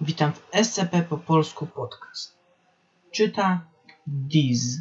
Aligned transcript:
Witam 0.00 0.32
w 0.32 0.48
SCP 0.62 1.02
po 1.02 1.18
polsku 1.18 1.66
podcast. 1.66 2.38
Czyta 3.10 3.60
Diz. 4.06 4.78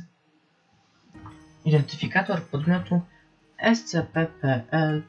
Identyfikator 1.65 2.41
podmiotu 2.41 3.01
SCP-PL 3.57 5.01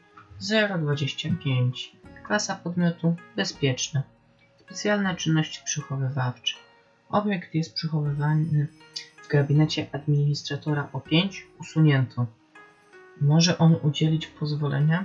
025. 0.78 1.96
Klasa 2.26 2.54
podmiotu 2.54 3.16
bezpieczna. 3.36 4.02
Specjalne 4.60 5.16
czynności 5.16 5.60
przechowywawcze. 5.64 6.56
Obiekt 7.08 7.54
jest 7.54 7.74
przechowywany 7.74 8.66
w 9.22 9.28
gabinecie 9.28 9.86
administratora 9.92 10.88
O5 10.92 11.42
usunięto. 11.60 12.26
Może 13.20 13.58
on 13.58 13.76
udzielić 13.82 14.26
pozwolenia 14.26 15.04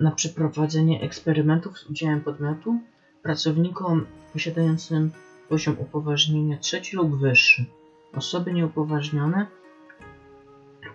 na 0.00 0.10
przeprowadzenie 0.10 1.00
eksperymentów 1.00 1.78
z 1.78 1.86
udziałem 1.86 2.20
podmiotu 2.20 2.80
pracownikom 3.22 4.06
posiadającym 4.32 5.10
poziom 5.48 5.76
upoważnienia 5.78 6.58
trzeci 6.58 6.96
lub 6.96 7.18
wyższy. 7.20 7.64
Osoby 8.14 8.52
nieupoważnione 8.52 9.46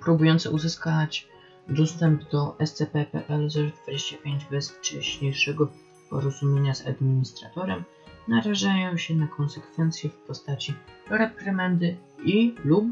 próbujące 0.02 0.52
uzyskać 0.52 1.28
dostęp 1.70 2.30
do 2.30 2.56
SCP-PL-025 2.60 4.50
bez 4.52 4.72
wcześniejszego 4.72 5.68
porozumienia 6.10 6.74
z 6.74 6.88
administratorem 6.88 7.84
narażają 8.28 8.98
się 8.98 9.16
na 9.16 9.28
konsekwencje 9.28 10.10
w 10.10 10.14
postaci 10.14 10.74
reprymendy 11.10 11.98
i 12.26 12.56
lub 12.66 12.86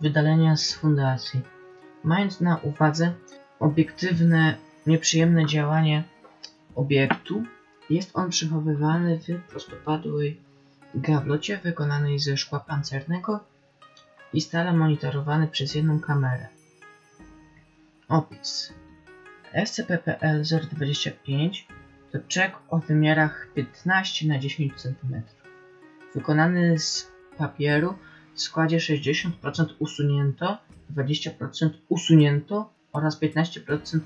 wydalenia 0.00 0.56
z 0.56 0.74
fundacji. 0.74 1.40
Mając 2.04 2.40
na 2.40 2.56
uwadze 2.56 3.14
obiektywne, 3.60 4.56
nieprzyjemne 4.86 5.46
działanie 5.46 6.04
obiektu, 6.74 7.44
jest 7.90 8.10
on 8.14 8.30
przechowywany 8.30 9.18
w 9.18 9.50
prostopadłej 9.50 10.40
gablocie 10.94 11.58
wykonanej 11.58 12.18
ze 12.18 12.36
szkła 12.36 12.60
pancernego 12.60 13.44
i 14.32 14.40
stale 14.40 14.72
monitorowany 14.72 15.48
przez 15.48 15.74
jedną 15.74 16.00
kamerę. 16.00 16.46
Opis 18.08 18.72
SCP-PL-025 19.54 21.64
to 22.12 22.18
czek 22.28 22.52
o 22.68 22.78
wymiarach 22.78 23.48
15 23.54 24.28
na 24.28 24.38
10 24.38 24.82
cm. 24.82 25.22
Wykonany 26.14 26.78
z 26.78 27.10
papieru 27.38 27.94
w 28.34 28.42
składzie 28.42 28.78
60% 28.78 29.30
usunięto, 29.78 30.58
20% 30.94 31.70
usunięto 31.88 32.72
oraz 32.92 33.20
15% 33.20 34.00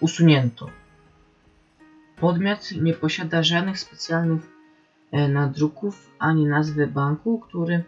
usunięto. 0.00 0.70
Podmiot 2.20 2.72
nie 2.72 2.94
posiada 2.94 3.42
żadnych 3.42 3.78
specjalnych 3.78 4.42
e, 5.12 5.28
nadruków 5.28 6.10
ani 6.18 6.46
nazwy 6.46 6.86
banku, 6.86 7.38
który 7.38 7.84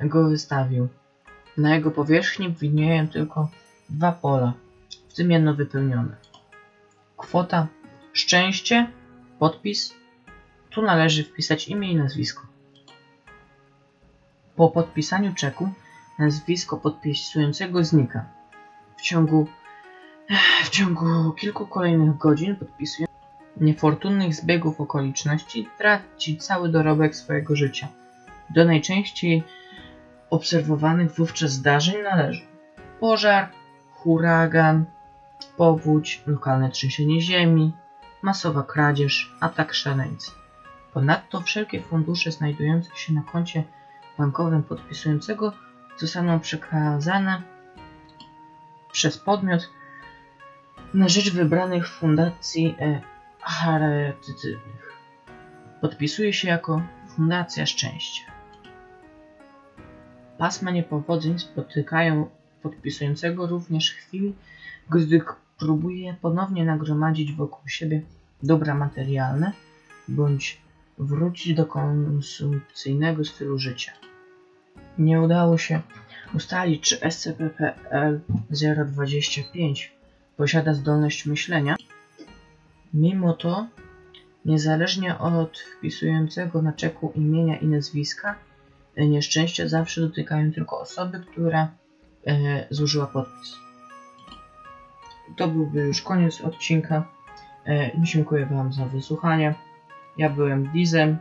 go 0.00 0.28
wystawił. 0.28 0.88
Na 1.56 1.74
jego 1.74 1.90
powierzchni 1.90 2.52
widnieją 2.52 3.08
tylko 3.08 3.48
dwa 3.88 4.12
pola, 4.12 4.52
w 5.08 5.14
tym 5.14 5.30
jedno 5.30 5.54
wypełnione. 5.54 6.16
Kwota, 7.16 7.66
szczęście, 8.12 8.90
podpis. 9.38 9.94
Tu 10.70 10.82
należy 10.82 11.24
wpisać 11.24 11.68
imię 11.68 11.92
i 11.92 11.96
nazwisko. 11.96 12.42
Po 14.56 14.70
podpisaniu 14.70 15.34
czeku 15.34 15.68
nazwisko 16.18 16.76
podpisującego 16.76 17.84
znika. 17.84 18.24
W 18.96 19.02
ciągu, 19.02 19.46
w 20.64 20.68
ciągu 20.68 21.32
kilku 21.32 21.66
kolejnych 21.66 22.16
godzin 22.16 22.56
podpisujący 22.56 23.07
niefortunnych 23.60 24.34
zbiegów 24.34 24.80
okoliczności 24.80 25.68
traci 25.78 26.36
cały 26.36 26.68
dorobek 26.68 27.16
swojego 27.16 27.56
życia. 27.56 27.88
Do 28.50 28.64
najczęściej 28.64 29.42
obserwowanych 30.30 31.14
wówczas 31.14 31.52
zdarzeń 31.52 32.02
należą 32.02 32.48
pożar, 33.00 33.48
huragan, 33.92 34.84
powódź, 35.56 36.22
lokalne 36.26 36.70
trzęsienie 36.70 37.20
ziemi, 37.20 37.72
masowa 38.22 38.62
kradzież, 38.62 39.32
atak 39.40 39.74
szaleńcy. 39.74 40.30
Ponadto 40.94 41.40
wszelkie 41.40 41.82
fundusze 41.82 42.32
znajdujące 42.32 42.90
się 42.96 43.12
na 43.12 43.22
koncie 43.22 43.64
bankowym 44.18 44.62
podpisującego 44.62 45.52
zostaną 45.96 46.40
przekazane 46.40 47.42
przez 48.92 49.18
podmiot 49.18 49.70
na 50.94 51.08
rzecz 51.08 51.32
wybranych 51.32 51.88
fundacji 51.88 52.76
e, 52.80 53.00
charytatywnych. 53.40 54.92
Podpisuje 55.80 56.32
się 56.32 56.48
jako 56.48 56.82
Fundacja 57.08 57.66
Szczęścia. 57.66 58.22
Pasma 60.38 60.70
niepowodzeń 60.70 61.38
spotykają 61.38 62.28
podpisującego 62.62 63.46
również 63.46 63.90
chwili, 63.90 64.34
gdy 64.90 65.20
próbuje 65.58 66.14
ponownie 66.20 66.64
nagromadzić 66.64 67.32
wokół 67.32 67.68
siebie 67.68 68.02
dobra 68.42 68.74
materialne 68.74 69.52
bądź 70.08 70.60
wrócić 70.98 71.54
do 71.54 71.66
konsumpcyjnego 71.66 73.24
stylu 73.24 73.58
życia. 73.58 73.92
Nie 74.98 75.20
udało 75.20 75.58
się 75.58 75.80
ustalić, 76.34 76.82
czy 76.82 76.96
SCP-PL-025 76.96 79.88
posiada 80.36 80.74
zdolność 80.74 81.26
myślenia. 81.26 81.76
Mimo 82.94 83.34
to, 83.34 83.66
niezależnie 84.44 85.18
od 85.18 85.58
wpisującego 85.58 86.62
na 86.62 86.72
czeku 86.72 87.12
imienia 87.14 87.56
i 87.56 87.66
nazwiska, 87.66 88.34
nieszczęścia 88.96 89.68
zawsze 89.68 90.00
dotykają 90.00 90.52
tylko 90.52 90.80
osoby, 90.80 91.20
która 91.20 91.68
e, 92.26 92.66
złożyła 92.70 93.06
podpis. 93.06 93.56
To 95.36 95.48
byłby 95.48 95.80
już 95.80 96.02
koniec 96.02 96.40
odcinka. 96.40 97.08
E, 97.66 97.90
dziękuję 98.02 98.46
Wam 98.46 98.72
za 98.72 98.86
wysłuchanie. 98.86 99.54
Ja 100.18 100.30
byłem 100.30 100.72
Dizem, 100.72 101.18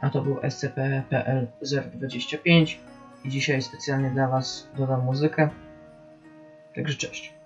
a 0.00 0.10
to 0.10 0.22
był 0.22 0.36
SCP-PL-025 0.36 2.76
i 3.24 3.28
dzisiaj 3.28 3.62
specjalnie 3.62 4.10
dla 4.10 4.28
Was 4.28 4.68
dodam 4.76 5.04
muzykę. 5.04 5.48
Także 6.74 6.96
cześć. 6.96 7.39